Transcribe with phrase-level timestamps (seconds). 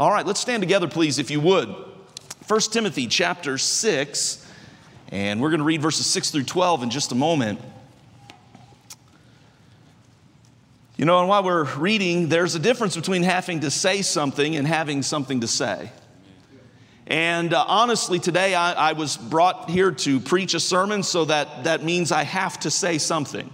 [0.00, 1.68] All right, let's stand together, please, if you would.
[2.48, 4.50] 1 Timothy chapter 6,
[5.12, 7.60] and we're going to read verses 6 through 12 in just a moment.
[10.96, 14.66] You know, and while we're reading, there's a difference between having to say something and
[14.66, 15.92] having something to say.
[17.06, 21.64] And uh, honestly, today I, I was brought here to preach a sermon, so that,
[21.64, 23.50] that means I have to say something.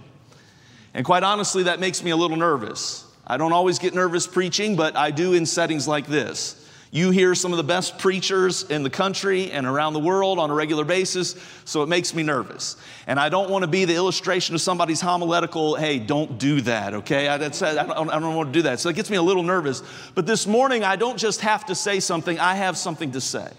[0.93, 3.03] And quite honestly, that makes me a little nervous.
[3.27, 6.63] I don't always get nervous preaching, but I do in settings like this.
[6.89, 10.49] You hear some of the best preachers in the country and around the world on
[10.49, 11.35] a regular basis,
[11.65, 12.77] so it makes me nervous.
[13.07, 16.93] And I don't want to be the illustration of somebody's homiletical, hey, don't do that,
[16.93, 17.27] okay?
[17.27, 18.79] I, I, don't, I don't want to do that.
[18.79, 19.83] So it gets me a little nervous.
[20.15, 23.51] But this morning, I don't just have to say something, I have something to say.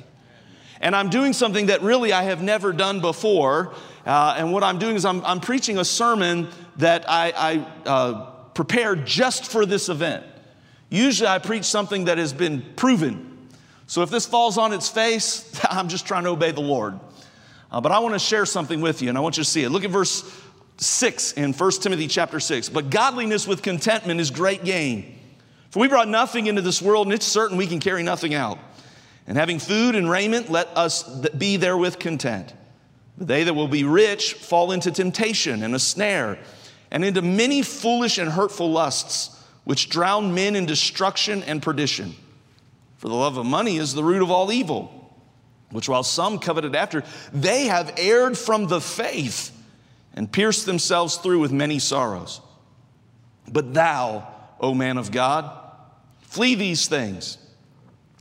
[0.81, 3.75] And I'm doing something that really I have never done before.
[4.07, 8.31] Uh, and what I'm doing is I'm, I'm preaching a sermon that I, I uh,
[8.59, 10.25] prepared just for this event.
[10.91, 13.39] Usually I preach something that has been proven.
[13.87, 16.99] So if this falls on its face, I'm just trying to obey the Lord.
[17.71, 19.63] Uh, but I want to share something with you, and I want you to see
[19.63, 19.69] it.
[19.69, 20.29] Look at verse
[20.79, 22.71] 6 in 1 Timothy chapter 6.
[22.71, 25.21] But godliness with contentment is great gain.
[25.71, 28.59] For we brought nothing into this world, and it's certain we can carry nothing out.
[29.29, 32.53] And having food and raiment, let us be therewith content.
[33.17, 36.41] But they that will be rich fall into temptation and a snare,
[36.91, 42.15] and into many foolish and hurtful lusts which drown men in destruction and perdition.
[42.97, 45.15] For the love of money is the root of all evil,
[45.71, 49.55] which while some coveted after, they have erred from the faith
[50.15, 52.41] and pierced themselves through with many sorrows.
[53.47, 54.27] But thou,
[54.61, 55.51] O man of God,
[56.23, 57.39] flee these things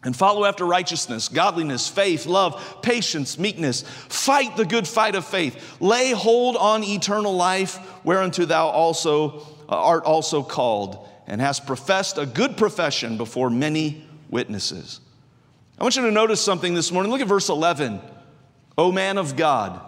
[0.04, 3.82] and follow after righteousness, godliness, faith, love, patience, meekness.
[3.82, 5.82] Fight the good fight of faith.
[5.82, 12.18] Lay hold on eternal life, whereunto thou also uh, art also called and hast professed
[12.18, 15.02] a good profession before many witnesses.
[15.78, 17.12] I want you to notice something this morning.
[17.12, 18.00] Look at verse 11.
[18.78, 19.82] O man of God.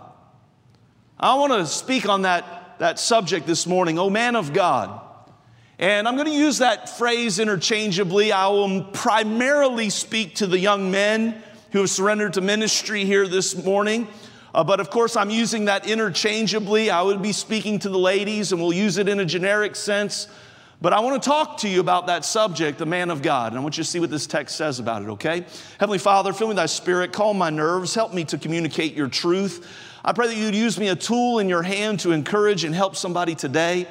[1.20, 3.98] I want to speak on that, that subject this morning.
[4.00, 5.02] O man of God.
[5.80, 8.34] And I'm going to use that phrase interchangeably.
[8.34, 11.42] I will primarily speak to the young men
[11.72, 14.10] who have surrendered to ministry here this morning.
[14.54, 16.90] Uh, but of course, I'm using that interchangeably.
[16.90, 20.28] I would be speaking to the ladies, and we'll use it in a generic sense.
[20.82, 23.54] But I want to talk to you about that subject, the man of God.
[23.54, 25.46] And I want you to see what this text says about it, okay?
[25.80, 29.08] Heavenly Father, fill me with thy spirit, calm my nerves, help me to communicate your
[29.08, 29.66] truth.
[30.04, 32.98] I pray that you'd use me a tool in your hand to encourage and help
[32.98, 33.88] somebody today.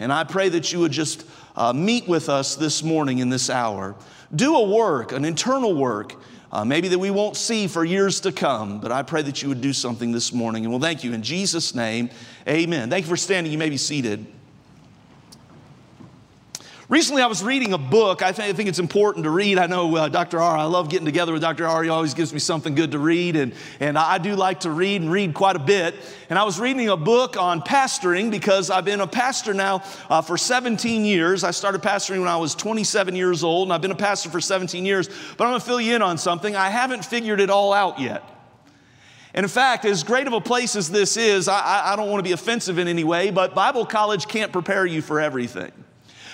[0.00, 1.24] And I pray that you would just
[1.54, 3.94] uh, meet with us this morning in this hour.
[4.34, 6.14] Do a work, an internal work,
[6.50, 9.48] uh, maybe that we won't see for years to come, but I pray that you
[9.50, 10.64] would do something this morning.
[10.64, 12.10] And we'll thank you in Jesus' name.
[12.48, 12.90] Amen.
[12.90, 13.52] Thank you for standing.
[13.52, 14.26] You may be seated.
[16.90, 18.20] Recently, I was reading a book.
[18.20, 19.58] I, th- I think it's important to read.
[19.58, 20.40] I know uh, Dr.
[20.40, 21.64] R, I love getting together with Dr.
[21.64, 21.84] R.
[21.84, 25.00] He always gives me something good to read, and, and I do like to read
[25.00, 25.94] and read quite a bit.
[26.28, 30.20] And I was reading a book on pastoring because I've been a pastor now uh,
[30.20, 31.44] for 17 years.
[31.44, 34.40] I started pastoring when I was 27 years old, and I've been a pastor for
[34.40, 35.06] 17 years.
[35.06, 36.56] But I'm going to fill you in on something.
[36.56, 38.24] I haven't figured it all out yet.
[39.32, 42.18] And in fact, as great of a place as this is, I, I don't want
[42.18, 45.70] to be offensive in any way, but Bible college can't prepare you for everything.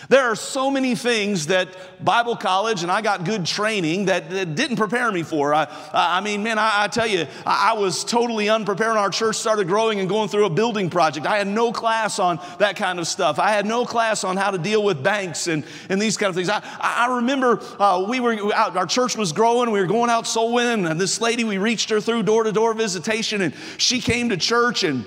[0.09, 1.69] There are so many things that
[2.05, 5.53] Bible college and I got good training that, that didn't prepare me for.
[5.53, 9.37] I, I mean, man, I, I tell you, I, I, was totally unprepared our church
[9.37, 11.27] started growing and going through a building project.
[11.27, 13.39] I had no class on that kind of stuff.
[13.39, 16.37] I had no class on how to deal with banks and, and these kind of
[16.37, 16.49] things.
[16.49, 20.27] I, I remember uh, we were out, our church was growing, we were going out
[20.27, 24.00] soul winning, and this lady, we reached her through door to door visitation, and she
[24.00, 25.05] came to church and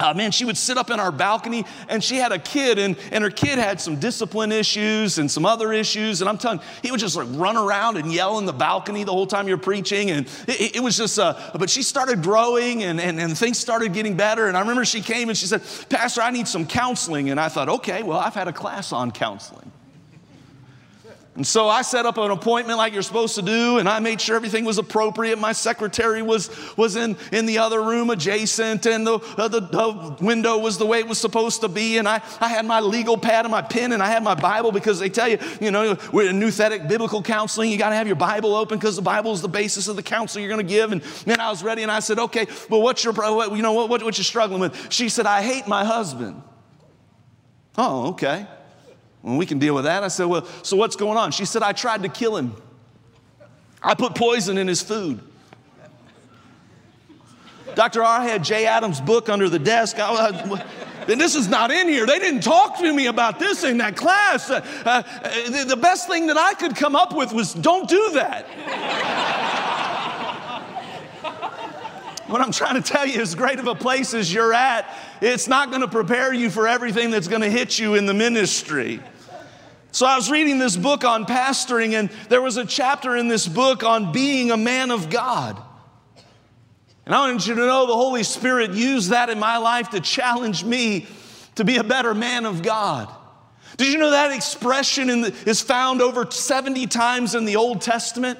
[0.00, 2.96] uh, man, she would sit up in our balcony and she had a kid, and,
[3.10, 6.20] and her kid had some discipline issues and some other issues.
[6.20, 9.02] And I'm telling you, he would just like run around and yell in the balcony
[9.02, 10.10] the whole time you're preaching.
[10.10, 13.92] And it, it was just, uh, but she started growing and, and, and things started
[13.92, 14.46] getting better.
[14.46, 17.30] And I remember she came and she said, Pastor, I need some counseling.
[17.30, 19.72] And I thought, okay, well, I've had a class on counseling.
[21.38, 24.20] And so I set up an appointment like you're supposed to do, and I made
[24.20, 25.38] sure everything was appropriate.
[25.38, 30.16] My secretary was, was in, in the other room adjacent, and the, uh, the, the,
[30.20, 31.98] window was the way it was supposed to be.
[31.98, 34.72] And I, I had my legal pad and my pen, and I had my Bible
[34.72, 38.08] because they tell you, you know, we're in Nouthetic biblical counseling, you got to have
[38.08, 40.68] your Bible open because the Bible is the basis of the counsel you're going to
[40.68, 40.90] give.
[40.90, 43.14] And then I was ready, and I said, okay, well, what's your,
[43.54, 44.92] you know, what, what, what you struggling with?
[44.92, 46.42] She said, I hate my husband.
[47.76, 48.44] Oh, okay.
[49.28, 50.02] Well, we can deal with that.
[50.02, 51.32] I said, Well, so what's going on?
[51.32, 52.54] She said, I tried to kill him.
[53.82, 55.20] I put poison in his food.
[57.74, 58.02] Dr.
[58.02, 59.96] R had Jay Adams' book under the desk.
[59.98, 60.64] I,
[61.08, 62.06] And this is not in here.
[62.06, 64.50] They didn't talk to me about this in that class.
[64.50, 65.02] Uh, uh,
[65.50, 68.46] the, the best thing that I could come up with was don't do that.
[72.28, 74.86] what I'm trying to tell you, as great of a place as you're at,
[75.20, 78.14] it's not going to prepare you for everything that's going to hit you in the
[78.14, 79.00] ministry.
[79.90, 83.48] So I was reading this book on pastoring, and there was a chapter in this
[83.48, 85.60] book on being a man of God.
[87.06, 90.00] And I want you to know the Holy Spirit used that in my life to
[90.00, 91.06] challenge me
[91.54, 93.12] to be a better man of God.
[93.78, 98.38] Did you know that expression the, is found over 70 times in the Old Testament?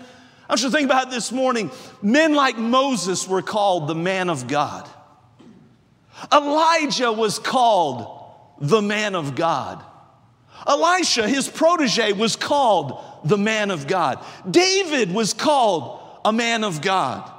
[0.49, 1.71] I want you to think about it this morning.
[2.03, 4.89] Men like Moses were called the man of God.
[6.33, 8.07] Elijah was called
[8.61, 9.83] the man of God.
[10.67, 14.25] Elisha, his protege, was called the man of God.
[14.51, 17.33] David was called a man of God.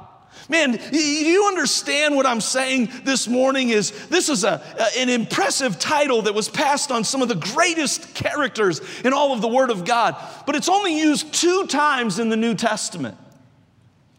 [0.49, 4.63] Man, you understand what I'm saying this morning is this is a,
[4.97, 9.41] an impressive title that was passed on some of the greatest characters in all of
[9.41, 10.15] the Word of God,
[10.47, 13.15] but it's only used two times in the New Testament.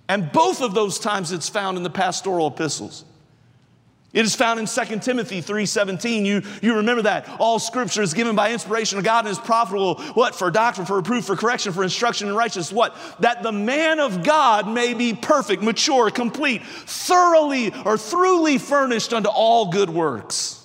[0.09, 3.05] And both of those times it's found in the pastoral epistles.
[4.13, 6.25] It is found in 2 Timothy 3:17.
[6.25, 7.29] You, you remember that.
[7.39, 10.35] All scripture is given by inspiration of God and is profitable, what?
[10.35, 12.73] For doctrine, for reproof, for correction, for instruction in righteousness.
[12.73, 12.97] What?
[13.21, 19.29] That the man of God may be perfect, mature, complete, thoroughly or throughly furnished unto
[19.29, 20.60] all good works.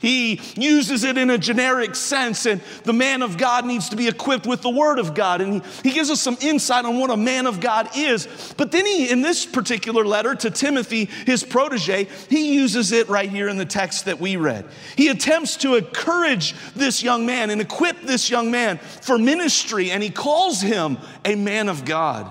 [0.00, 4.06] He uses it in a generic sense, and the man of God needs to be
[4.06, 5.40] equipped with the word of God.
[5.40, 8.28] And he, gives us some insight on what a man of God is.
[8.56, 13.28] But then he, in this particular letter to Timothy, his protege, he uses it right
[13.28, 14.66] here in the text that we read.
[14.94, 20.00] He attempts to encourage this young man and equip this young man for ministry, and
[20.00, 22.30] he calls him a man of God.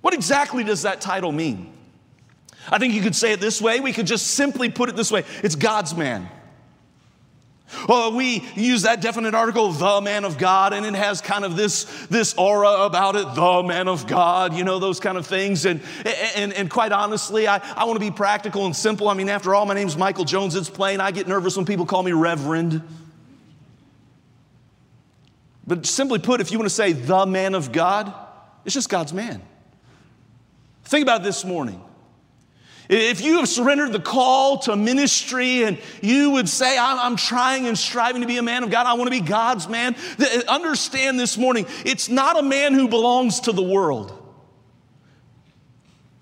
[0.00, 1.74] What exactly does that title mean?
[2.70, 3.80] I think you could say it this way.
[3.80, 6.30] We could just simply put it this way it's God's man.
[7.88, 11.56] Well, we use that definite article, the man of God, and it has kind of
[11.56, 15.66] this, this aura about it, the man of God, you know, those kind of things.
[15.66, 15.80] And,
[16.36, 19.08] and, and quite honestly, I, I want to be practical and simple.
[19.08, 20.54] I mean, after all, my name's Michael Jones.
[20.54, 21.00] It's plain.
[21.00, 22.82] I get nervous when people call me Reverend.
[25.66, 28.14] But simply put, if you want to say the man of God,
[28.64, 29.42] it's just God's man.
[30.84, 31.82] Think about this morning.
[32.88, 37.76] If you have surrendered the call to ministry and you would say, I'm, trying and
[37.76, 41.18] striving to be a man of God, I want to be God's man, uh, understand
[41.18, 44.22] this morning, it's not a man who belongs to the world.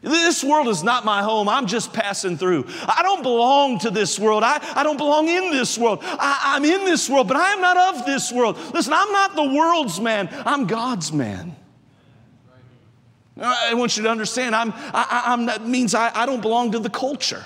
[0.00, 1.48] This world is not my home.
[1.48, 2.66] I'm just passing through.
[2.86, 4.42] I don't belong to this world.
[4.44, 6.00] I, I don't belong in this world.
[6.02, 8.58] I, I'm in this world, but I am not of this world.
[8.74, 11.56] Listen, I'm not the world's man, I'm God's man.
[13.40, 16.78] I want you to understand, I'm, I, am that means I, I don't belong to
[16.78, 17.44] the culture.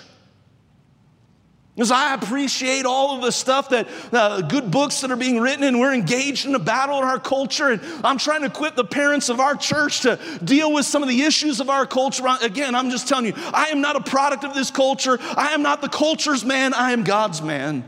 [1.74, 5.62] Because I appreciate all of the stuff that uh, good books that are being written,
[5.62, 7.68] and we're engaged in a battle in our culture.
[7.68, 11.08] And I'm trying to equip the parents of our church to deal with some of
[11.08, 12.24] the issues of our culture.
[12.42, 15.18] Again, I'm just telling you, I am not a product of this culture.
[15.20, 16.74] I am not the culture's man.
[16.74, 17.84] I am God's man.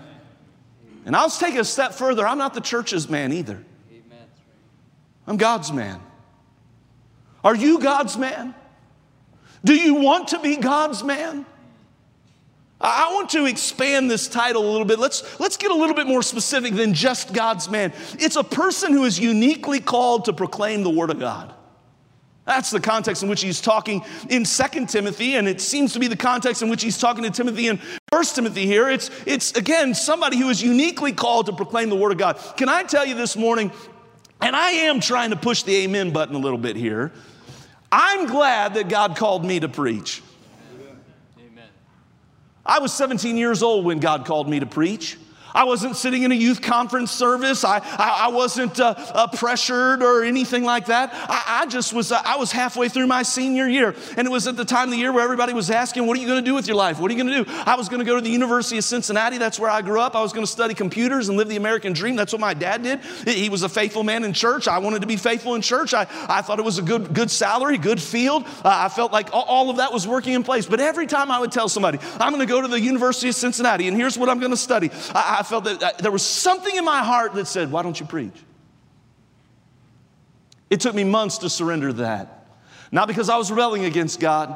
[1.05, 2.25] And I'll take it a step further.
[2.25, 3.61] I'm not the church's man either.
[5.27, 6.01] I'm God's man.
[7.45, 8.55] Are you God's man?
[9.65, 11.47] Do you want to be God's man?
[12.81, 14.99] I want to expand this title a little bit.
[14.99, 17.93] Let's, let's get a little bit more specific than just God's man.
[18.19, 21.53] It's a person who is uniquely called to proclaim the Word of God.
[22.47, 26.09] That's the context in which he's talking in Second Timothy, and it seems to be
[26.09, 27.79] the context in which he's talking to Timothy in
[28.11, 28.89] First Timothy here.
[28.89, 32.41] It's, it's again somebody who is uniquely called to proclaim the Word of God.
[32.57, 33.71] Can I tell you this morning,
[34.41, 37.13] and I am trying to push the amen button a little bit here.
[37.93, 40.23] I'm glad that God called me to preach.
[41.39, 41.69] Amen.
[42.65, 45.17] I was 17 years old when God called me to preach.
[45.55, 47.65] I wasn't sitting in a youth conference service.
[47.65, 51.11] I, I, I wasn't uh, uh, pressured or anything like that.
[51.13, 53.95] I, I just was, uh, I was halfway through my senior year.
[54.17, 56.21] And it was at the time of the year where everybody was asking, What are
[56.21, 56.99] you going to do with your life?
[56.99, 57.61] What are you going to do?
[57.67, 59.39] I was going to go to the University of Cincinnati.
[59.39, 60.15] That's where I grew up.
[60.15, 62.17] I was going to study computers and live the American dream.
[62.17, 63.01] That's what my dad did.
[63.27, 64.69] He was a faithful man in church.
[64.69, 65.95] I wanted to be faithful in church.
[65.95, 68.45] I, I thought it was a good, good salary, good field.
[68.65, 70.67] I felt like all, all of that was working in place.
[70.67, 73.35] But every time I would tell somebody, I'm going to go to the University of
[73.35, 76.23] Cincinnati and here's what I'm going to study, I, I felt that uh, there was
[76.23, 78.37] something in my heart that said, Why don't you preach?
[80.69, 82.47] It took me months to surrender that.
[82.93, 84.55] Not because I was rebelling against God,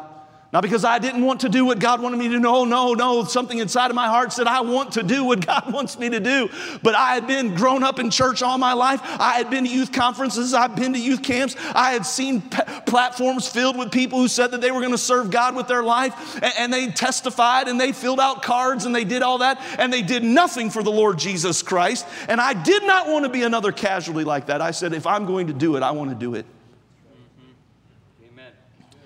[0.55, 2.39] Not because I didn't want to do what God wanted me to do.
[2.39, 3.25] No, no, no.
[3.25, 6.21] Something inside of my heart said, I want to do what God wants me to
[6.21, 6.49] do.
[6.81, 9.01] But I had been grown up in church all my life.
[9.03, 10.55] I had been to youth conferences.
[10.55, 11.57] I've been to youth camps.
[11.75, 15.33] I had seen platforms filled with people who said that they were going to serve
[15.33, 16.37] God with their life.
[16.37, 19.61] And, and they testified and they filled out cards and they did all that.
[19.81, 22.07] And they did nothing for the Lord Jesus Christ.
[22.29, 24.63] And I did not want to be another casualty like that.
[24.63, 26.47] I said, if I'm going to do it, I want to do it.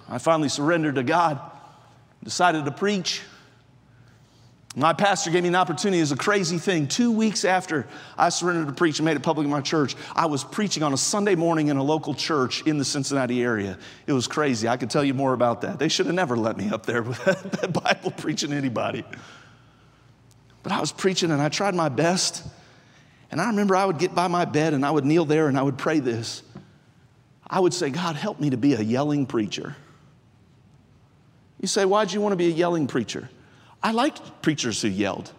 [0.08, 1.40] I finally surrendered to God,
[2.24, 3.22] decided to preach.
[4.76, 5.98] My pastor gave me an opportunity.
[5.98, 6.86] It was a crazy thing.
[6.86, 7.86] Two weeks after
[8.16, 10.92] I surrendered to preach and made it public in my church, I was preaching on
[10.92, 13.76] a Sunday morning in a local church in the Cincinnati area.
[14.06, 14.68] It was crazy.
[14.68, 15.78] I could tell you more about that.
[15.78, 19.04] They should have never let me up there with that Bible preaching anybody.
[20.62, 22.46] But I was preaching and I tried my best.
[23.30, 25.58] And I remember I would get by my bed and I would kneel there and
[25.58, 26.42] I would pray this.
[27.48, 29.76] I would say, God, help me to be a yelling preacher.
[31.60, 33.28] You say, Why'd you want to be a yelling preacher?
[33.82, 35.32] I liked preachers who yelled.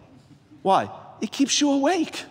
[0.62, 0.90] Why?
[1.20, 2.24] It keeps you awake.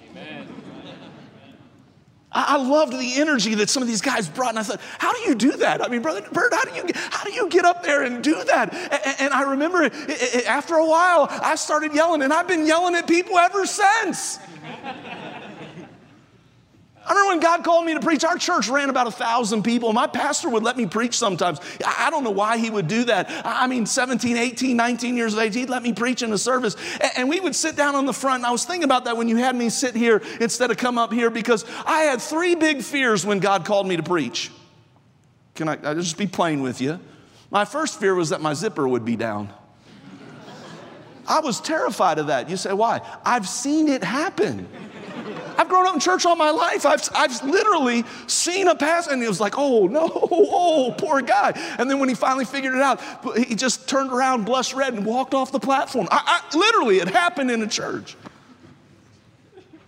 [2.31, 5.19] I, loved the energy that some of these guys brought, and I thought, how do
[5.21, 5.83] you do that?
[5.83, 8.43] I mean, brother Bert, how do you how do you get up there and do
[8.43, 8.71] that?
[8.71, 12.67] And, and I remember it, it, after a while, I started yelling, and I've been
[12.67, 14.37] yelling at people ever since.
[17.09, 19.91] I remember when God called me to preach, our church ran about a thousand people.
[19.93, 21.59] My pastor would let me preach sometimes.
[21.83, 23.31] I don't know why he would do that.
[23.43, 26.75] I mean, 17, 18, 19 years of age, he'd let me preach in the service.
[27.17, 28.41] And we would sit down on the front.
[28.41, 30.99] And I was thinking about that when you had me sit here instead of come
[30.99, 34.51] up here because I had three big fears when God called me to preach.
[35.55, 36.99] Can I, I just be plain with you?
[37.49, 39.51] My first fear was that my zipper would be down.
[41.27, 42.51] I was terrified of that.
[42.51, 43.01] You say, why?
[43.25, 44.67] I've seen it happen.
[45.59, 46.85] I've grown up in church all my life.
[46.85, 51.51] I've, I've literally seen a pastor, and he was like, oh, no, oh, poor guy.
[51.77, 53.01] And then when he finally figured it out,
[53.35, 56.07] he just turned around, blushed red, and walked off the platform.
[56.11, 58.15] I, I, literally, it happened in a church.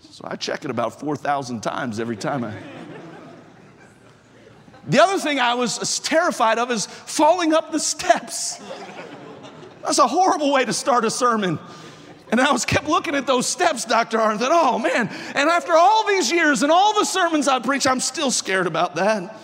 [0.02, 2.54] So I check it about 4,000 times every time I.
[4.90, 8.60] The other thing I was terrified of is falling up the steps.
[9.84, 11.60] That's a horrible way to start a sermon.
[12.32, 14.18] And I was kept looking at those steps, Dr.
[14.18, 15.10] R, and thought, oh man.
[15.36, 18.96] And after all these years and all the sermons I preach, I'm still scared about
[18.96, 19.38] that.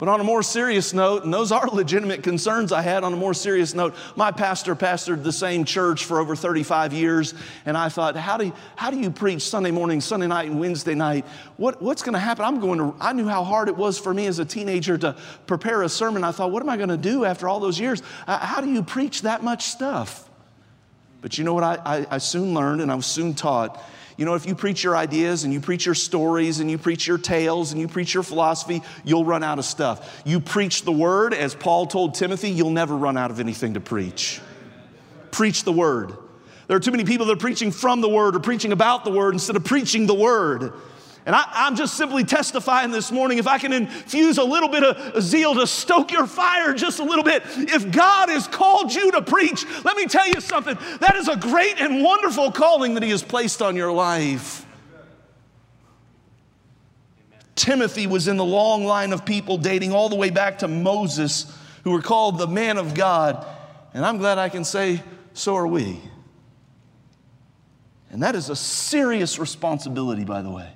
[0.00, 3.16] But on a more serious note, and those are legitimate concerns I had on a
[3.16, 7.34] more serious note, my pastor pastored the same church for over 35 years.
[7.66, 10.58] And I thought, how do you, how do you preach Sunday morning, Sunday night, and
[10.58, 11.26] Wednesday night?
[11.58, 12.46] What, what's going to happen?
[12.46, 15.16] I'm going to, I knew how hard it was for me as a teenager to
[15.46, 16.24] prepare a sermon.
[16.24, 18.02] I thought, what am I going to do after all those years?
[18.26, 20.29] Uh, how do you preach that much stuff?
[21.20, 23.82] But you know what I, I, I, soon learned and I was soon taught?
[24.16, 27.06] You know, if you preach your ideas and you preach your stories and you preach
[27.06, 30.22] your tales and you preach your philosophy, you'll run out of stuff.
[30.24, 33.80] You preach the word, as Paul told Timothy, you'll never run out of anything to
[33.80, 34.40] preach.
[35.30, 36.14] Preach the word.
[36.66, 39.10] There are too many people that are preaching from the word or preaching about the
[39.10, 40.72] word instead of preaching the word.
[41.30, 43.38] And I, am just simply testifying this morning.
[43.38, 47.04] If I can infuse a little bit of zeal to stoke your fire just a
[47.04, 50.76] little bit, if God has called you to preach, let me tell you something.
[50.98, 54.66] That is a great and wonderful calling that He has placed on your life.
[57.54, 61.56] Timothy was in the long line of people dating all the way back to Moses,
[61.84, 63.46] who were called the man of God.
[63.94, 65.00] And I'm glad I can say,
[65.34, 66.00] so are we.
[68.10, 70.72] And that is a serious responsibility, by the way.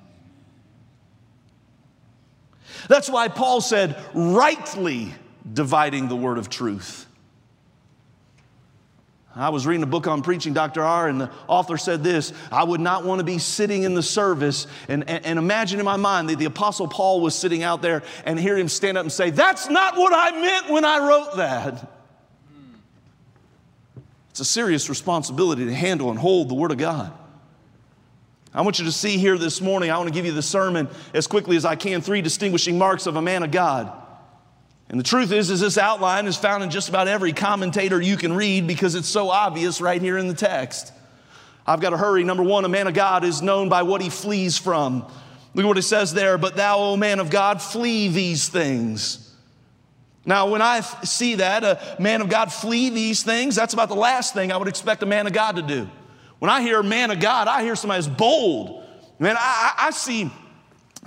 [2.87, 5.13] That's why Paul said, rightly
[5.51, 7.05] dividing the word of truth.
[9.37, 10.81] I was reading a book on preaching, Dr.
[10.81, 14.03] R, and the author said this I would not want to be sitting in the
[14.03, 17.81] service and, and, and, imagine in my mind that the Apostle Paul was sitting out
[17.81, 21.05] there and hear him stand up and say, That's not what I meant when I
[21.05, 21.91] wrote that.
[24.29, 27.11] It's a serious responsibility to handle and hold the Word of God.
[28.55, 30.87] I want you to see here this morning, I want to give you the sermon
[31.13, 33.91] as quickly as I can three distinguishing marks of a man of God.
[34.87, 38.15] And the truth is, is this outline is found in just about every commentator you
[38.15, 40.93] can read because it's so obvious right here in the text.
[41.67, 42.23] I've got to hurry.
[42.23, 45.05] Number one, a man of God is known by what he flees from.
[45.53, 46.37] Look at what it says there.
[46.37, 49.33] But thou, O man of God, flee these things.
[50.25, 53.95] Now, when I see that, a man of God flee these things, that's about the
[53.95, 55.89] last thing I would expect a man of God to do.
[56.39, 58.83] When I hear man of God, I hear somebody who's bold.
[59.19, 60.31] Man, I, I see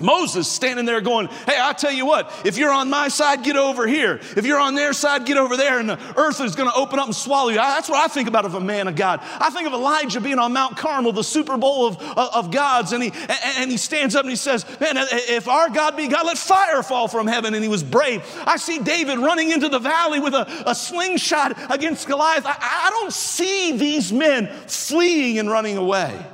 [0.01, 3.57] Moses standing there going, Hey, I tell you what, if you're on my side, get
[3.57, 4.21] over here.
[4.37, 6.99] If you're on their side, get over there, and the earth is going to open
[6.99, 7.57] up and swallow you.
[7.57, 9.21] That's what I think about of a man of God.
[9.23, 13.03] I think of Elijah being on Mount Carmel, the Super Bowl of, of gods, and
[13.03, 13.13] he,
[13.57, 16.83] and he stands up and he says, Man, if our God be God, let fire
[16.83, 17.55] fall from heaven.
[17.55, 18.23] And he was brave.
[18.47, 22.47] I see David running into the valley with a, a slingshot against Goliath.
[22.47, 26.25] I, I don't see these men fleeing and running away.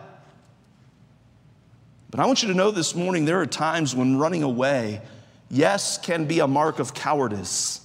[2.15, 5.03] But I want you to know this morning there are times when running away,
[5.51, 7.81] yes, can be a mark of cowardice,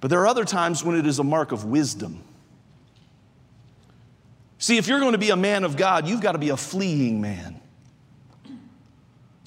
[0.00, 2.20] but there are other times when it is a mark of wisdom.
[4.58, 6.56] See, if you're going to be a man of God, you've got to be a
[6.56, 7.60] fleeing man.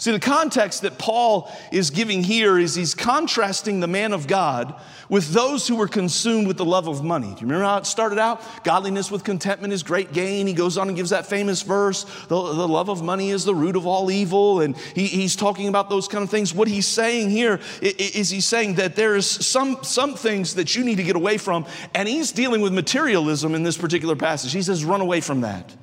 [0.02, 4.74] See, the context that Paul is giving here is he's contrasting the man of God
[5.10, 7.28] with those who were consumed with the love of money.
[7.28, 8.42] Do you remember how it started out?
[8.64, 10.48] Godliness with contentment is great gain.
[10.48, 13.54] He goes on and gives that famous verse the, the love of money is the
[13.54, 14.62] root of all evil.
[14.62, 16.52] And he, he's talking about those kind of things.
[16.52, 20.84] What he's saying here is he's saying that there is some, some things that you
[20.84, 21.68] need to get away from.
[21.94, 24.52] And he's dealing with materialism in this particular passage.
[24.52, 25.76] He says, run away from that.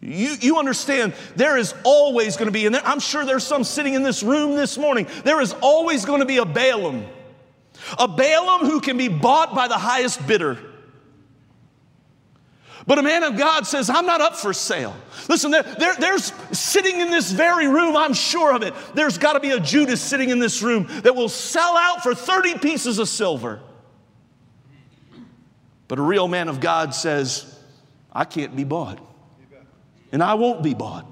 [0.00, 3.64] You, you understand there is always going to be, and there, I'm sure there's some
[3.64, 7.06] sitting in this room this morning, there is always going to be a Balaam.
[7.98, 10.58] A Balaam who can be bought by the highest bidder.
[12.86, 14.96] But a man of God says, I'm not up for sale.
[15.28, 19.34] Listen, there, there, there's sitting in this very room, I'm sure of it, there's got
[19.34, 22.98] to be a Judas sitting in this room that will sell out for 30 pieces
[22.98, 23.60] of silver.
[25.88, 27.58] But a real man of God says,
[28.10, 29.09] I can't be bought
[30.12, 31.06] and I won't be bought.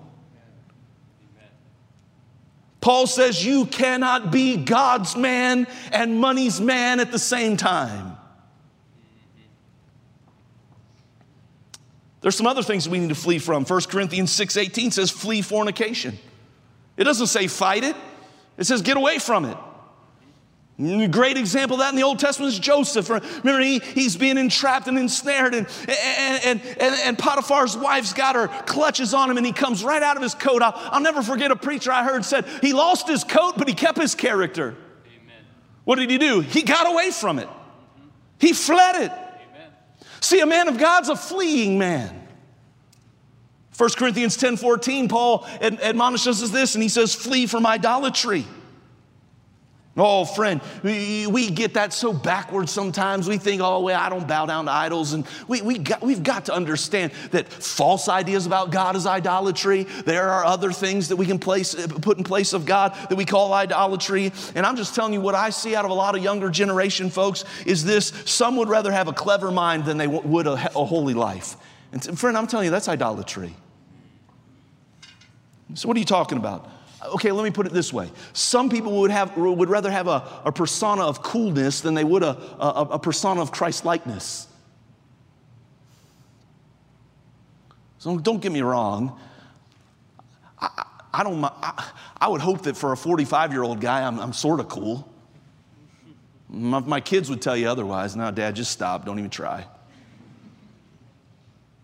[2.80, 8.16] Paul says you cannot be God's man and money's man at the same time.
[12.20, 13.64] There's some other things we need to flee from.
[13.64, 16.18] 1 Corinthians 6:18 says flee fornication.
[16.96, 17.96] It doesn't say fight it.
[18.56, 19.56] It says get away from it.
[20.80, 23.11] A great example of that in the Old Testament is Joseph.
[23.11, 28.47] Remember, he, he's being entrapped and ensnared, and, and, and, and, Potiphar's wife's got her
[28.64, 30.62] clutches on him, and he comes right out of his coat.
[30.62, 33.75] I'll, I'll never forget a preacher I heard said he lost his coat, but he
[33.75, 34.76] kept his character.
[35.06, 35.44] Amen.
[35.82, 36.42] What did he do?
[36.42, 37.49] He got away from it,
[38.38, 39.11] he fled it.
[39.11, 39.70] Amen.
[40.20, 42.28] See, a man of God's a fleeing man.
[43.76, 48.44] 1 Corinthians 10 14, Paul admonishes us this, and he says, Flee from idolatry.
[50.00, 53.28] Oh, friend, we, we get that so backwards sometimes.
[53.28, 55.12] We think, oh, well, I don't bow down to idols.
[55.12, 59.82] And we, we got, we've got to understand that false ideas about God is idolatry.
[59.82, 63.24] There are other things that we can place, put in place of God that we
[63.24, 64.32] call idolatry.
[64.54, 67.10] And I'm just telling you what I see out of a lot of younger generation
[67.10, 70.84] folks is this some would rather have a clever mind than they would a, a
[70.84, 71.56] holy life.
[71.90, 73.54] And friend, I'm telling you, that's idolatry.
[75.74, 76.70] So, what are you talking about?
[77.04, 78.11] Okay, let me put it this way.
[78.32, 82.24] Some people would, have, would rather have a, a persona of coolness than they would
[82.24, 84.48] a, a, a persona of Christ likeness.
[87.98, 89.18] So don't get me wrong.
[90.61, 94.18] I, I don't, I, I, would hope that for a 45 year old guy, I'm,
[94.18, 95.08] I'm sort of cool.
[96.48, 98.16] My, my kids would tell you otherwise.
[98.16, 99.04] Now, dad, just stop.
[99.04, 99.66] Don't even try.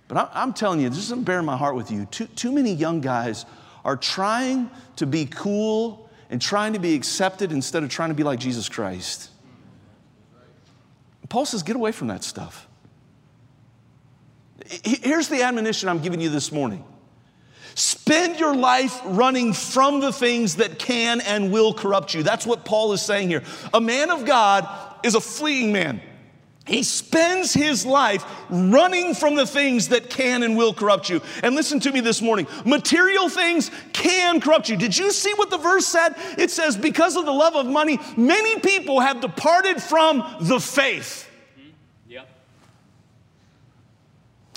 [0.09, 2.07] But I, I'm telling you, this isn't baring my heart with you.
[2.07, 3.47] Too, too many young guys
[3.85, 8.23] are trying to be cool and trying to be accepted instead of trying to be
[8.23, 9.31] like Jesus Christ.
[11.29, 12.69] Paul says, get away from that stuff.
[14.85, 16.85] Here's the admonition I'm giving you this morning
[17.75, 22.23] spend your life running from the things that can and will corrupt you.
[22.23, 23.43] That's what Paul is saying here.
[23.73, 24.69] A man of God
[25.03, 26.01] is a fleeing man.
[26.67, 31.21] He spends his life running from the things that can and will corrupt you.
[31.43, 34.77] And listen to me this morning material things can corrupt you.
[34.77, 36.15] Did you see what the verse said?
[36.39, 41.29] It says, Because of the love of money, many people have departed from the faith.
[41.59, 42.21] Mm-hmm.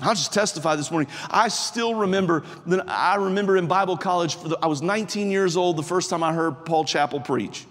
[0.02, 1.12] I'll just testify this morning.
[1.30, 5.76] I still remember that I remember in Bible college, the, I was 19 years old
[5.76, 7.65] the first time I heard Paul Chappell preach.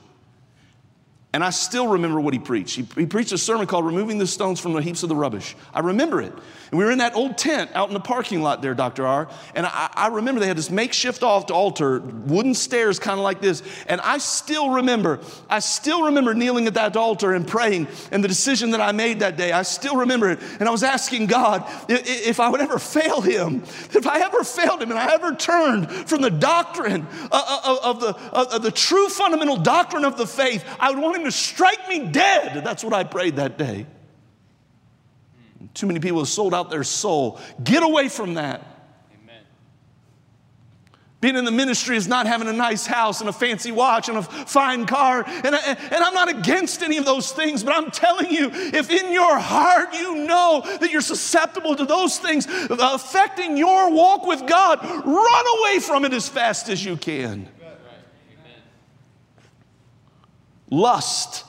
[1.36, 2.76] And I still remember what he preached.
[2.76, 5.54] He, he, preached a sermon called Removing the Stones from the Heaps of the Rubbish.
[5.74, 6.32] I remember it.
[6.32, 9.06] And we were in that old tent out in the parking lot there, Dr.
[9.06, 9.28] R.
[9.54, 13.62] And I, I remember they had this makeshift altar, wooden stairs kind of like this.
[13.86, 15.20] And I still remember,
[15.50, 19.20] I still remember kneeling at that altar and praying and the decision that I made
[19.20, 19.52] that day.
[19.52, 20.40] I still remember it.
[20.58, 24.80] And I was asking God if I would ever fail him, if I ever failed
[24.80, 28.72] him and I ever turned from the doctrine uh, uh, of, of the, of the
[28.72, 32.64] true fundamental doctrine of the faith, I would want him to strike me dead.
[32.64, 33.86] That's what I prayed that day.
[35.74, 37.38] Too many people have sold out their soul.
[37.62, 38.72] Get away from that.
[41.20, 44.18] Being in the ministry is not having a nice house and a fancy watch and
[44.18, 45.24] a fine car.
[45.26, 48.90] And, I, and I'm not against any of those things, but I'm telling you, if
[48.90, 54.46] in your heart you know that you're susceptible to those things affecting your walk with
[54.46, 57.48] God, run away from it as fast as you can.
[60.76, 61.44] Lust.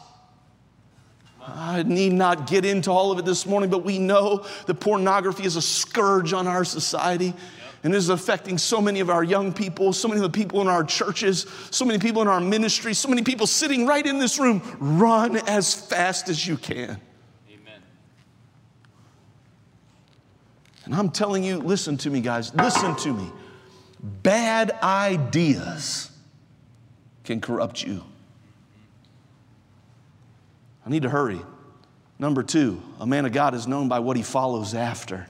[1.42, 5.44] I need not get into all of it this morning, but we know that pornography
[5.44, 7.34] is a scourge on our society
[7.84, 10.68] and is affecting so many of our young people, so many of the people in
[10.68, 14.40] our churches, so many people in our ministry, so many people sitting right in this
[14.40, 14.62] room.
[14.80, 17.00] Run as fast as you can.
[17.50, 17.82] Amen.
[20.86, 23.32] And I'm telling you, listen to me, guys, listen to me.
[24.02, 26.12] Bad ideas
[27.24, 28.04] can corrupt you.
[30.88, 31.42] I need to hurry.
[32.18, 35.28] Number two, a man of God is known by what he follows after.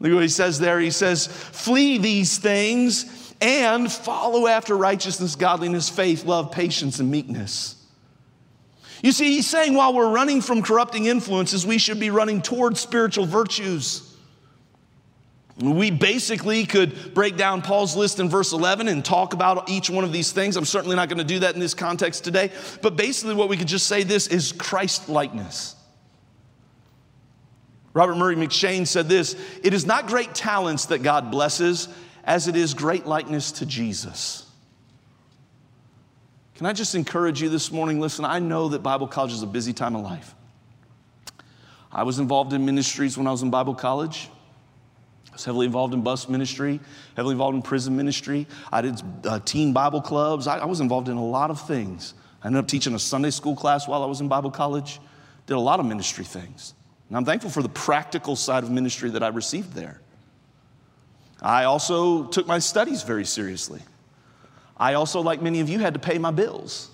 [0.00, 0.80] Look what he says there.
[0.80, 7.76] He says, Flee these things and follow after righteousness, godliness, faith, love, patience, and meekness.
[9.04, 12.80] You see, he's saying while we're running from corrupting influences, we should be running towards
[12.80, 14.05] spiritual virtues.
[15.58, 20.04] We basically could break down Paul's list in verse 11 and talk about each one
[20.04, 20.56] of these things.
[20.56, 22.50] I'm certainly not going to do that in this context today.
[22.82, 25.74] But basically, what we could just say this is Christ likeness.
[27.94, 31.88] Robert Murray M'Cheyne said this It is not great talents that God blesses,
[32.24, 34.42] as it is great likeness to Jesus.
[36.56, 37.98] Can I just encourage you this morning?
[37.98, 40.34] Listen, I know that Bible college is a busy time of life.
[41.90, 44.28] I was involved in ministries when I was in Bible college
[45.36, 46.80] was heavily involved in bus ministry,
[47.14, 48.46] heavily involved in prison ministry.
[48.72, 50.46] I did uh, teen Bible clubs.
[50.46, 52.14] I, I was involved in a lot of things.
[52.42, 54.98] I ended up teaching a Sunday school class while I was in Bible college.
[55.46, 56.74] Did a lot of ministry things.
[57.08, 60.00] And I'm thankful for the practical side of ministry that I received there.
[61.42, 63.82] I also took my studies very seriously.
[64.78, 66.90] I also, like many of you, had to pay my bills.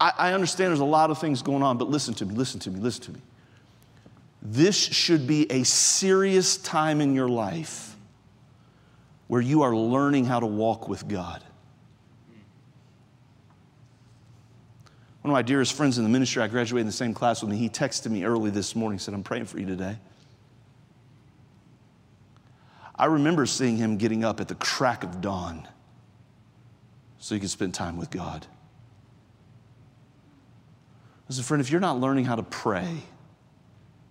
[0.00, 2.58] I, I understand there's a lot of things going on, but listen to me, listen
[2.60, 3.20] to me, listen to me.
[4.42, 7.96] This should be a serious time in your life
[9.26, 11.42] where you are learning how to walk with God.
[15.22, 17.50] One of my dearest friends in the ministry, I graduated in the same class with
[17.50, 19.98] me, he texted me early this morning, said, I'm praying for you today.
[22.96, 25.68] I remember seeing him getting up at the crack of dawn
[27.18, 28.46] so he could spend time with God.
[31.28, 33.02] Listen, friend, if you're not learning how to pray,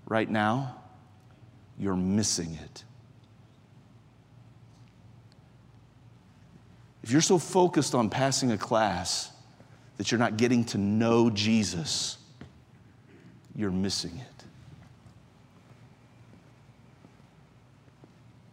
[0.10, 0.76] right now,
[1.78, 2.84] you're missing it.
[7.04, 9.32] If you're so focused on passing a class
[9.98, 12.18] that you're not getting to know Jesus,
[13.56, 14.26] you're missing it.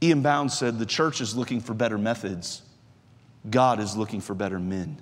[0.02, 0.22] E.M.
[0.22, 2.62] Bounds said the church is looking for better methods,
[3.50, 4.98] God is looking for better men.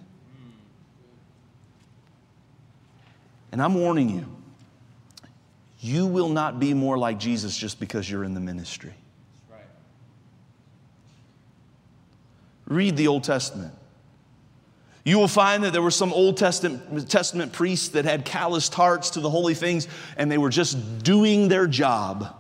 [3.53, 4.44] And I'm warning you
[5.85, 8.95] you will not be more like Jesus just because you're in the ministry.
[12.67, 13.75] Read the Old Testament.
[15.05, 19.11] You will find that there were some Old Testament, Testament priests that had calloused hearts
[19.11, 22.35] to the holy things and they were just doing their job.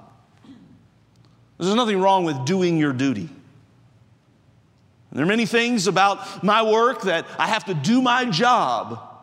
[1.58, 3.28] There's nothing wrong with doing your duty.
[5.12, 9.13] There are many things about my work that I have to do my job.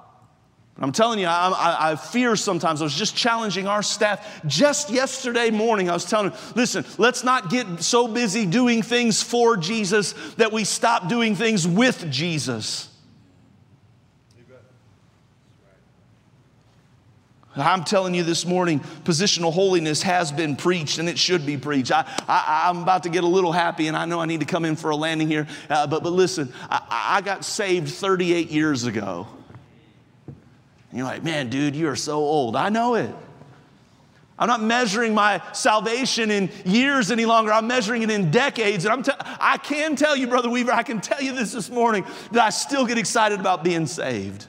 [0.82, 2.82] I'm telling you, I, I, I, fear sometimes.
[2.82, 5.92] I was just challenging our staff just yesterday morning.
[5.92, 10.52] I was telling them, listen, let's not get so busy doing things for Jesus that
[10.52, 12.88] we stop doing things with Jesus.
[17.56, 21.92] I'm telling you this morning, positional holiness has been preached and it should be preached.
[21.92, 24.66] I, am about to get a little happy and I know I need to come
[24.66, 28.86] in for a landing here, uh, but, but listen, I, I got saved 38 years
[28.86, 29.28] ago.
[30.92, 32.56] And you're like, man, dude, you are so old.
[32.56, 33.10] I know it.
[34.38, 37.54] I'm not measuring my salvation in years any longer.
[37.54, 38.86] I'm measuring it in decades.
[38.86, 42.06] And I'm I can tell you, Brother Weaver, I can tell you this this morning
[42.32, 44.48] that I still get excited about being saved.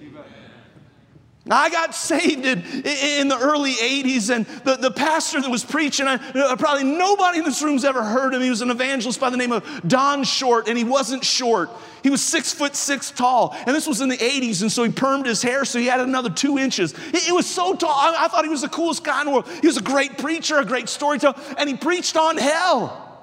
[1.50, 6.06] I got saved in, in, the early 80s, and the, the pastor that was preaching,
[6.06, 8.42] I, uh, probably nobody in this room's ever heard him.
[8.42, 11.70] He was an evangelist by the name of Don Short, and he wasn't short.
[12.04, 14.90] He was six foot six tall, and this was in the 80s, and so he
[14.90, 16.96] permed his hair, so he had another two inches.
[17.10, 19.32] He, he was so tall, I, I thought he was the coolest guy in the
[19.32, 19.48] world.
[19.60, 23.20] He was a great preacher, a great storyteller, and he preached on hell.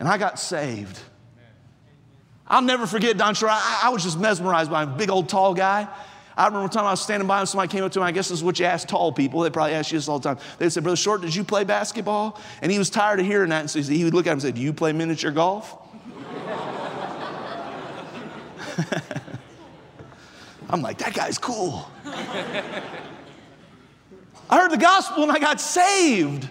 [0.00, 0.98] And I got saved.
[2.48, 3.52] I'll never forget Don Short.
[3.52, 5.88] I, I was just mesmerized by a big old tall guy.
[6.36, 8.04] I remember one time I was standing by and somebody came up to me.
[8.04, 9.40] I guess this is what you ask tall people.
[9.40, 10.44] They probably ask you this all the time.
[10.58, 12.38] They said, Brother Short, did you play basketball?
[12.60, 13.60] And he was tired of hearing that.
[13.60, 15.78] And so he would look at him and say, Do you play miniature golf?
[20.68, 21.90] I'm like, That guy's cool.
[24.48, 26.48] I heard the gospel and I got saved.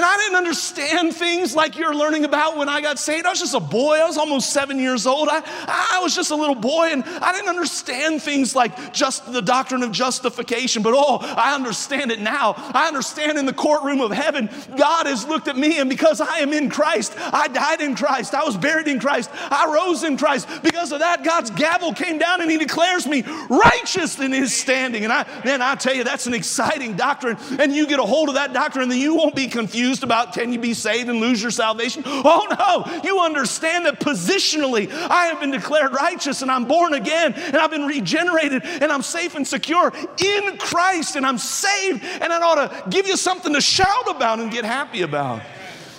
[0.00, 3.26] And I didn't understand things like you're learning about when I got saved.
[3.26, 3.98] I was just a boy.
[3.98, 5.28] I was almost seven years old.
[5.30, 9.42] I, I was just a little boy, and I didn't understand things like just the
[9.42, 10.82] doctrine of justification.
[10.82, 12.54] But oh, I understand it now.
[12.56, 16.38] I understand in the courtroom of heaven, God has looked at me, and because I
[16.38, 18.34] am in Christ, I died in Christ.
[18.34, 19.28] I was buried in Christ.
[19.50, 20.48] I rose in Christ.
[20.62, 25.04] Because of that, God's gavel came down, and He declares me righteous in His standing.
[25.04, 27.36] And I, man, I tell you, that's an exciting doctrine.
[27.58, 30.32] And you get a hold of that doctrine, then you won't be confused confused about
[30.32, 32.04] can you be saved and lose your salvation?
[32.06, 37.32] Oh no, you understand that positionally I have been declared righteous and I'm born again
[37.34, 42.30] and I've been regenerated and I'm safe and secure in Christ and I'm saved and
[42.30, 45.42] that ought to give you something to shout about and get happy about.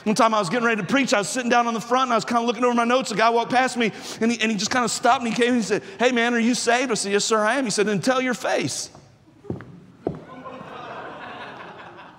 [0.06, 2.04] One time I was getting ready to preach, I was sitting down on the front
[2.04, 3.12] and I was kind of looking over my notes.
[3.12, 5.36] A guy walked past me and he, and he just kind of stopped and he
[5.36, 6.92] came and he said, Hey man, are you saved?
[6.92, 7.66] I said, Yes, sir, I am.
[7.66, 8.90] He said, Then tell your face.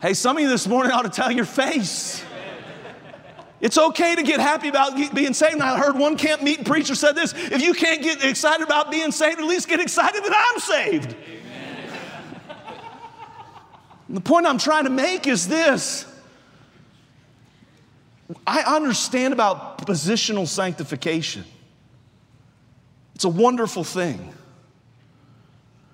[0.02, 2.24] Hey, some of you this morning ought to tell your face.
[3.60, 5.52] It's okay to get happy about being saved.
[5.52, 8.90] And I heard one camp meeting preacher said this if you can't get excited about
[8.90, 11.14] being saved, at least get excited that I'm saved.
[14.08, 16.04] the point I'm trying to make is this
[18.44, 21.44] I understand about positional sanctification,
[23.14, 24.34] it's a wonderful thing.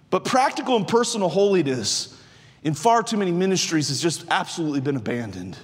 [0.09, 2.17] But practical and personal holiness
[2.62, 5.57] in far too many ministries has just absolutely been abandoned.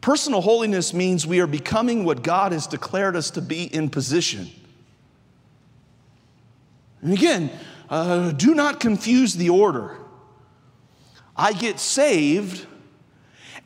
[0.00, 4.50] Personal holiness means we are becoming what God has declared us to be in position.
[7.00, 7.50] And again,
[7.88, 9.96] uh, do not confuse the order.
[11.36, 12.66] I get saved,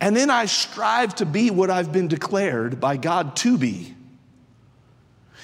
[0.00, 3.94] and then I strive to be what I've been declared by God to be.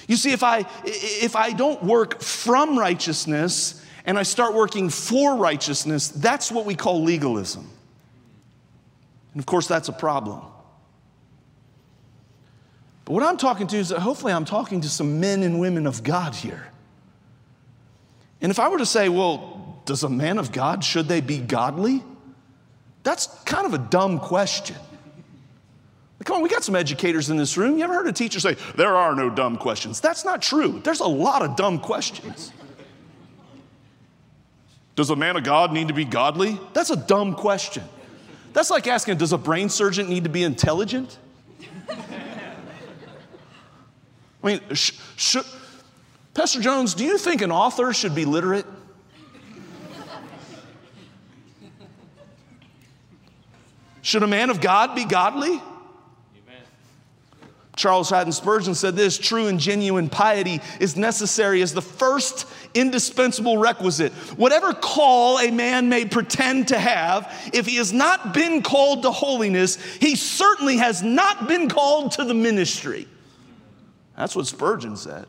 [0.07, 5.35] You see, if I, if I don't work from righteousness, and I start working for
[5.35, 7.67] righteousness, that's what we call legalism.
[9.33, 10.41] And of course, that's a problem.
[13.05, 15.85] But what I'm talking to is that hopefully I'm talking to some men and women
[15.85, 16.67] of God here.
[18.41, 21.37] And if I were to say, well, does a man of God, should they be
[21.37, 22.03] godly?
[23.03, 24.75] That's kind of a dumb question.
[26.23, 27.77] Come on, we got some educators in this room.
[27.77, 29.99] You ever heard a teacher say, there are no dumb questions?
[29.99, 30.81] That's not true.
[30.83, 32.51] There's a lot of dumb questions.
[34.95, 36.59] Does a man of God need to be godly?
[36.73, 37.83] That's a dumb question.
[38.53, 41.19] That's like asking, does a brain surgeon need to be intelligent?
[41.89, 41.95] I
[44.41, 45.37] mean, sh- sh-
[46.33, 48.65] Pastor Jones, do you think an author should be literate?
[54.01, 55.59] Should a man of God be godly?
[57.75, 63.57] Charles Haddon Spurgeon said this true and genuine piety is necessary as the first indispensable
[63.57, 64.13] requisite.
[64.37, 69.11] Whatever call a man may pretend to have, if he has not been called to
[69.11, 73.07] holiness, he certainly has not been called to the ministry.
[74.15, 75.25] That's what Spurgeon said.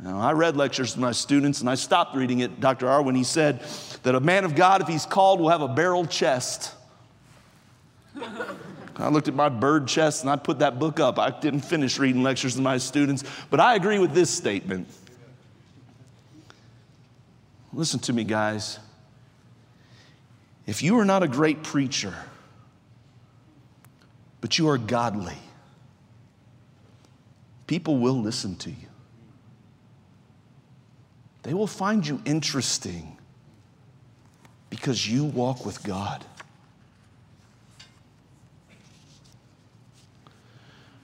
[0.00, 2.88] Now, I read lectures to my students and I stopped reading it, Dr.
[2.88, 3.62] R, when he said
[4.04, 6.74] that a man of God, if he's called, will have a barrel chest.
[8.98, 11.18] I looked at my bird chest and I put that book up.
[11.18, 14.88] I didn't finish reading lectures to my students, but I agree with this statement.
[17.72, 18.78] Listen to me, guys.
[20.66, 22.14] If you are not a great preacher,
[24.40, 25.38] but you are godly,
[27.66, 28.88] people will listen to you.
[31.44, 33.16] They will find you interesting
[34.70, 36.24] because you walk with God.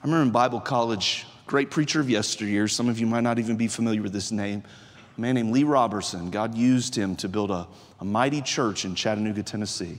[0.05, 3.57] I remember in Bible college, great preacher of yesteryear, some of you might not even
[3.57, 4.61] be familiar with this name,
[5.17, 6.29] a man named Lee Roberson.
[6.29, 7.67] God used him to build a,
[7.99, 9.97] a mighty church in Chattanooga, Tennessee.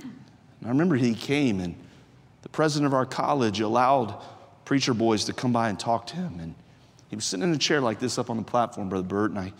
[0.00, 0.12] And
[0.64, 1.76] I remember he came and
[2.42, 4.20] the president of our college allowed
[4.64, 6.40] preacher boys to come by and talk to him.
[6.40, 6.56] And
[7.08, 9.38] he was sitting in a chair like this up on the platform, Brother Bert, and
[9.38, 9.52] I,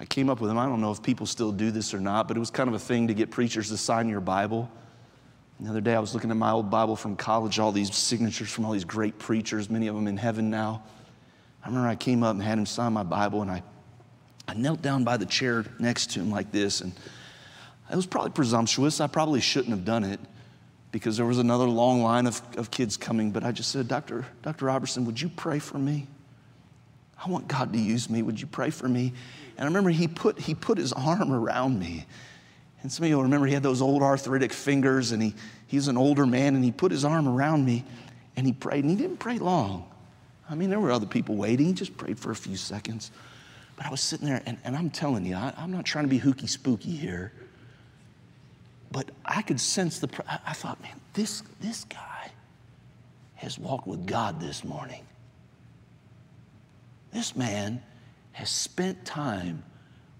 [0.00, 0.56] I came up with him.
[0.56, 2.74] I don't know if people still do this or not, but it was kind of
[2.74, 4.70] a thing to get preachers to sign your Bible.
[5.62, 8.50] The other day, I was looking at my old Bible from college, all these signatures
[8.50, 10.82] from all these great preachers, many of them in heaven now.
[11.62, 13.62] I remember I came up and had him sign my Bible, and I,
[14.48, 16.80] I knelt down by the chair next to him like this.
[16.80, 16.92] And
[17.88, 19.00] it was probably presumptuous.
[19.00, 20.18] I probably shouldn't have done it
[20.90, 23.30] because there was another long line of, of kids coming.
[23.30, 24.26] But I just said, Dr.
[24.42, 24.64] Dr.
[24.64, 26.08] Roberson, would you pray for me?
[27.24, 28.22] I want God to use me.
[28.22, 29.12] Would you pray for me?
[29.56, 32.06] And I remember he put, he put his arm around me.
[32.82, 35.34] And some of you will remember he had those old arthritic fingers and he,
[35.66, 37.84] he's an older man and he put his arm around me
[38.36, 38.84] and he prayed.
[38.84, 39.88] And he didn't pray long.
[40.50, 41.66] I mean, there were other people waiting.
[41.66, 43.10] He just prayed for a few seconds.
[43.76, 46.10] But I was sitting there and, and I'm telling you, I, I'm not trying to
[46.10, 47.32] be hooky spooky here.
[48.90, 50.08] But I could sense the,
[50.46, 52.30] I thought, man, this, this guy
[53.36, 55.04] has walked with God this morning.
[57.12, 57.82] This man
[58.32, 59.62] has spent time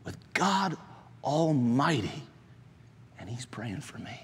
[0.05, 0.77] with God
[1.23, 2.23] Almighty,
[3.33, 4.21] he's praying for me.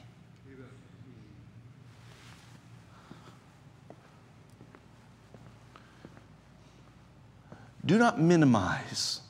[7.84, 9.20] Do not minimize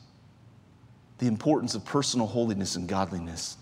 [1.18, 3.56] the importance of personal holiness and godliness.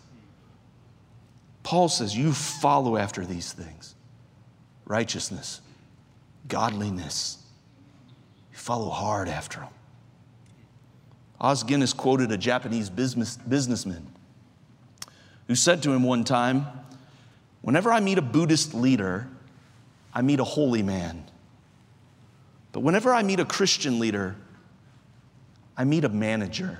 [1.62, 3.94] Paul says, You follow after these things
[4.87, 5.61] righteousness,
[6.48, 7.38] godliness.
[8.52, 9.68] You follow hard after them.
[11.40, 14.07] Os Guinness quoted a Japanese business, businessman
[15.48, 16.66] who said to him one time,
[17.62, 19.26] Whenever I meet a Buddhist leader,
[20.14, 21.24] I meet a holy man.
[22.72, 24.37] But whenever I meet a Christian leader,
[25.76, 26.78] I meet a manager.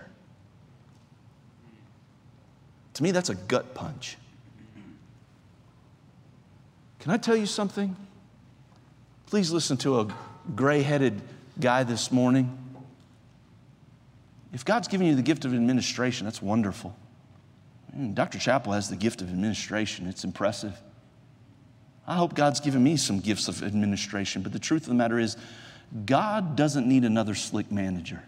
[2.95, 4.17] To me, that's a gut punch.
[7.01, 7.97] Can I tell you something?
[9.27, 10.09] Please listen to a
[10.55, 11.21] gray headed
[11.61, 12.57] guy this morning.
[14.53, 16.97] If God's given you the gift of administration, that's wonderful.
[17.97, 18.39] Mm, Dr.
[18.39, 20.81] Chappell has the gift of administration, it's impressive.
[22.07, 25.19] I hope God's given me some gifts of administration, but the truth of the matter
[25.19, 25.37] is,
[26.05, 28.23] God doesn't need another slick manager.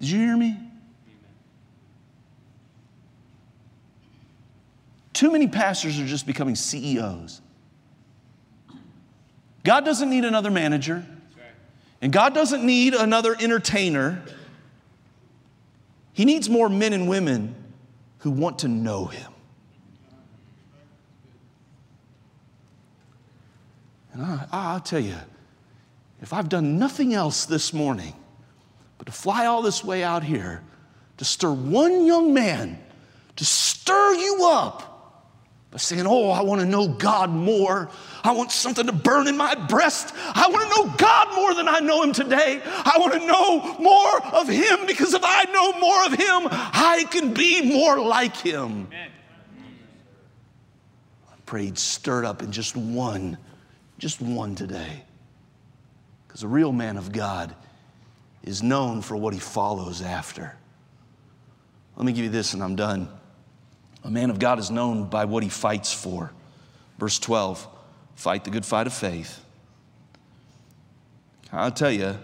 [0.00, 0.58] Did you hear me?
[5.12, 7.40] Too many pastors are just becoming CEOs.
[9.64, 11.04] God doesn't need another manager.
[12.02, 14.22] And God doesn't need another entertainer.
[16.16, 17.54] He needs more men and women
[18.20, 19.30] who want to know Him.
[24.14, 25.16] And I, I'll tell you,
[26.22, 28.14] if I've done nothing else this morning
[28.96, 30.62] but to fly all this way out here
[31.18, 32.78] to stir one young man,
[33.36, 34.95] to stir you up
[35.70, 37.90] by saying, Oh, I want to know God more.
[38.22, 40.14] I want something to burn in my breast.
[40.16, 42.60] I want to know God more than I know Him today.
[42.64, 47.04] I want to know more of Him because if I know more of Him, I
[47.10, 48.88] can be more like Him.
[48.88, 49.10] Amen.
[51.28, 53.38] I prayed, stirred up in just one,
[53.98, 55.02] just one today.
[56.26, 57.54] Because a real man of God
[58.42, 60.56] is known for what he follows after.
[61.96, 63.08] Let me give you this and I'm done.
[64.06, 66.32] A man of God is known by what he fights for.
[66.98, 67.66] Verse 12
[68.14, 69.44] fight the good fight of faith.
[71.52, 72.16] I'll tell you,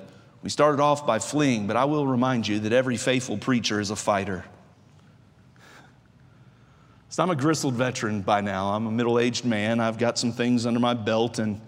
[0.42, 3.90] we started off by fleeing, but I will remind you that every faithful preacher is
[3.90, 4.44] a fighter.
[7.08, 8.68] So I'm a gristled veteran by now.
[8.68, 9.80] I'm a middle aged man.
[9.80, 11.38] I've got some things under my belt.
[11.38, 11.60] And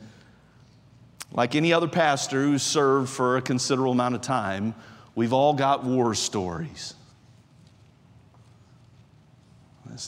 [1.33, 4.75] like any other pastor who's served for a considerable amount of time,
[5.15, 6.95] we've all got war stories.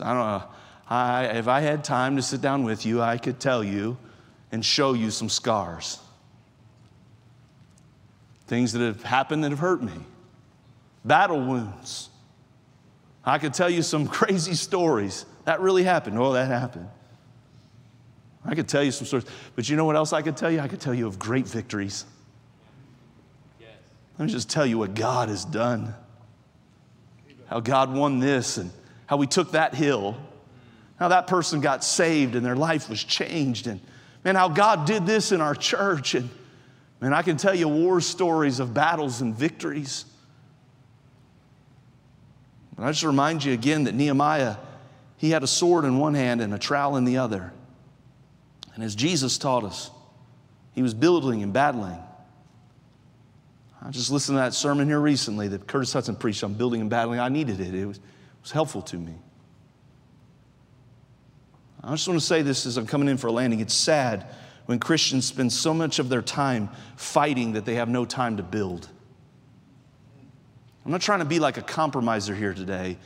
[0.01, 0.43] I don't know.
[0.89, 3.97] I, if I had time to sit down with you, I could tell you
[4.53, 5.99] and show you some scars.
[8.47, 9.95] Things that have happened that have hurt me,
[11.05, 12.11] battle wounds.
[13.25, 15.27] I could tell you some crazy stories.
[15.45, 16.19] That really happened.
[16.19, 16.89] Oh, that happened.
[18.45, 19.27] I could tell you some stories.
[19.57, 20.61] But you know what else I could tell you?
[20.61, 22.05] I could tell you of great victories.
[23.61, 23.71] Yes.
[24.19, 25.93] Let me just tell you what God has done.
[27.49, 28.71] How God won this and
[29.07, 30.17] how we took that hill,
[30.99, 33.81] how that person got saved and their life was changed, and
[34.25, 36.15] man, how God did this in our church.
[36.15, 36.29] And
[37.01, 40.05] man, I can tell you war stories of battles and victories.
[42.77, 44.57] But I just remind you again that Nehemiah,
[45.17, 47.53] he had a sword in one hand and a trowel in the other.
[48.75, 49.91] And as Jesus taught us,
[50.73, 51.99] he was building and battling.
[53.83, 56.91] I just listened to that sermon here recently that Curtis Hutson preached on building and
[56.91, 57.21] battling.
[57.21, 57.75] I needed it.
[57.75, 58.01] It was,
[58.47, 59.13] was helpful to me.
[61.83, 63.59] I just want to say this as I'm coming in for a landing.
[63.59, 64.25] It's sad
[64.67, 68.45] when Christians spend so much of their time fighting that they have no time to
[68.45, 68.89] build.
[70.85, 72.99] I'm not trying to be like a compromiser here today,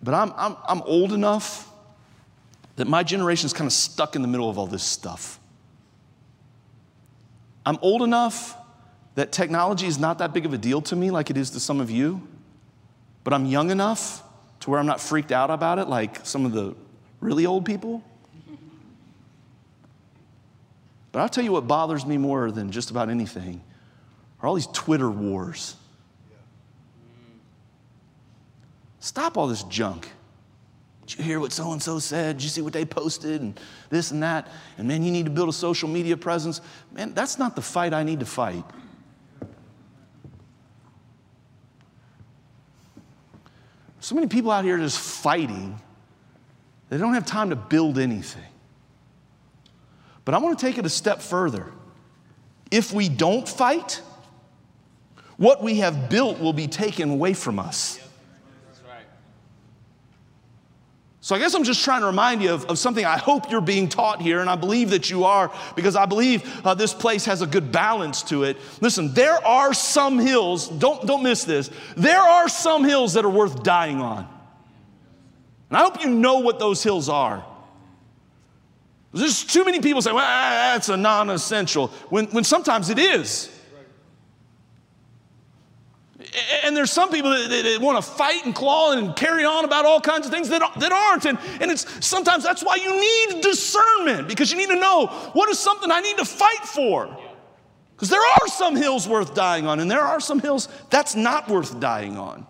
[0.00, 1.68] but I'm, I'm, I'm old enough
[2.76, 5.40] that my generation is kind of stuck in the middle of all this stuff.
[7.66, 8.56] I'm old enough
[9.16, 11.58] that technology is not that big of a deal to me like it is to
[11.58, 12.28] some of you.
[13.24, 14.22] But I'm young enough
[14.60, 16.74] to where I'm not freaked out about it like some of the
[17.20, 18.02] really old people.
[21.12, 23.62] But I'll tell you what bothers me more than just about anything
[24.40, 25.76] are all these Twitter wars.
[29.00, 30.08] Stop all this junk.
[31.06, 32.38] Did you hear what so and so said?
[32.38, 33.58] Did you see what they posted and
[33.90, 34.48] this and that?
[34.78, 36.60] And man, you need to build a social media presence.
[36.92, 38.64] Man, that's not the fight I need to fight.
[44.02, 45.80] So many people out here just fighting,
[46.88, 48.42] they don't have time to build anything.
[50.24, 51.72] But I want to take it a step further.
[52.72, 54.02] If we don't fight,
[55.36, 58.00] what we have built will be taken away from us.
[61.22, 63.60] So I guess I'm just trying to remind you of, of, something I hope you're
[63.60, 67.24] being taught here, and I believe that you are, because I believe uh, this place
[67.26, 68.56] has a good balance to it.
[68.80, 73.30] Listen, there are some hills, don't, don't miss this, there are some hills that are
[73.30, 74.28] worth dying on.
[75.70, 77.46] And I hope you know what those hills are.
[79.14, 83.48] There's too many people say, well, that's a non essential, when, when sometimes it is.
[86.64, 89.66] And there's some people that, that, that want to fight and claw and carry on
[89.66, 91.26] about all kinds of things that, that aren't.
[91.26, 95.50] And, and it's sometimes that's why you need discernment because you need to know what
[95.50, 97.14] is something I need to fight for.
[97.94, 101.48] Because there are some hills worth dying on, and there are some hills that's not
[101.48, 102.46] worth dying on.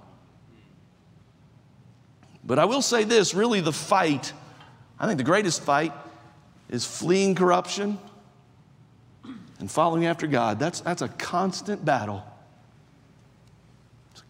[2.45, 4.33] But I will say this really, the fight,
[4.99, 5.93] I think the greatest fight
[6.71, 7.99] is fleeing corruption
[9.59, 10.59] and following after God.
[10.59, 12.25] That's, that's a constant battle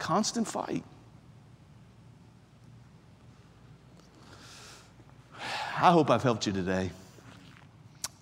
[0.02, 0.82] constant fight.
[5.76, 6.90] I hope I've helped you today.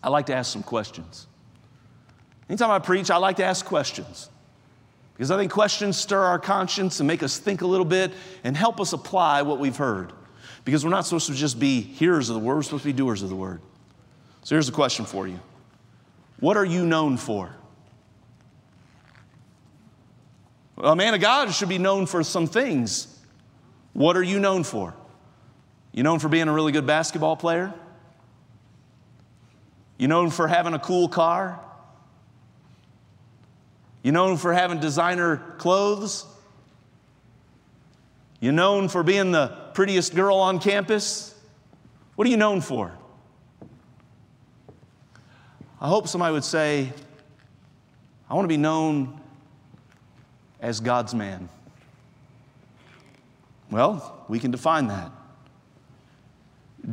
[0.03, 1.27] I like to ask some questions.
[2.51, 4.29] Anytime I preach, I like to ask questions
[5.15, 8.13] because I think questions stir our conscience and make us think a little bit
[8.45, 10.13] and help us apply what we've heard.
[10.67, 12.93] Because we're not supposed to just be hearers of the word, we're supposed to be
[12.93, 13.63] doers of the word.
[14.43, 15.41] So here's a question for you
[16.41, 17.55] What are you known for?
[20.83, 23.19] A man of God should be known for some things.
[23.93, 24.95] What are you known for?
[25.93, 27.75] You known for being a really good basketball player?
[29.99, 31.61] You known for having a cool car?
[34.03, 36.25] You known for having designer clothes?
[38.41, 41.35] You known for being the prettiest girl on campus?
[42.15, 42.97] What are you known for?
[45.79, 46.91] I hope somebody would say,
[48.29, 49.20] I want to be known
[50.61, 51.49] as God's man?
[53.71, 55.11] Well, we can define that.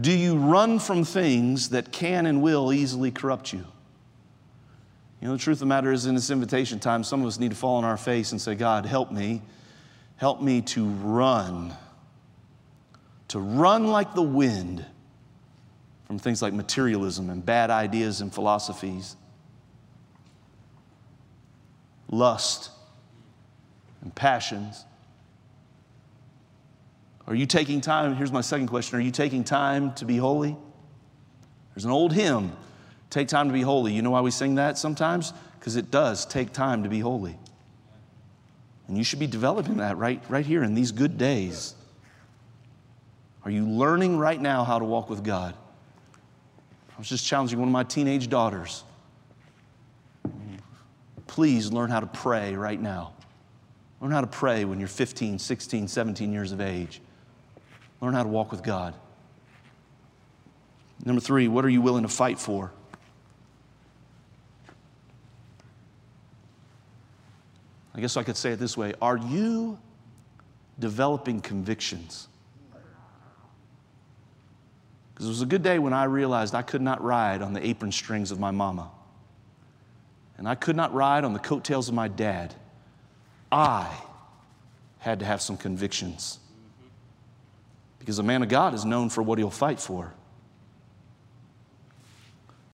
[0.01, 3.65] Do you run from things that can and will easily corrupt you?
[5.21, 7.39] You know, the truth of the matter is, in this invitation time, some of us
[7.39, 9.41] need to fall on our face and say, God, help me.
[10.17, 11.73] Help me to run.
[13.29, 14.85] To run like the wind
[16.05, 19.15] from things like materialism and bad ideas and philosophies,
[22.09, 22.69] lust,
[24.07, 24.85] and passions.
[27.27, 28.15] Are you taking time?
[28.15, 30.55] Here's my second question Are you taking time to be holy?
[31.75, 32.53] There's an old hymn,
[33.09, 33.91] Take Time to Be Holy.
[33.91, 35.33] You know why we sing that sometimes?
[35.59, 37.37] Because it does take time to be holy.
[38.87, 41.75] And you should be developing that right, right here in these good days.
[43.43, 45.53] Are you learning right now how to walk with God?
[45.53, 48.85] I was just challenging one of my teenage daughters.
[51.27, 53.11] Please learn how to pray right now.
[54.01, 57.01] Learn how to pray when you're 15, 16, 17 years of age.
[58.01, 58.93] Learn how to walk with God.
[61.03, 62.71] Number three, what are you willing to fight for?
[67.95, 69.79] I guess I could say it this way Are you
[70.79, 72.27] developing convictions?
[75.13, 77.65] Because it was a good day when I realized I could not ride on the
[77.65, 78.91] apron strings of my mama.
[80.37, 82.53] And I could not ride on the coattails of my dad.
[83.51, 83.93] I
[84.99, 86.39] had to have some convictions.
[87.99, 90.13] Because a man of God is known for what he'll fight for.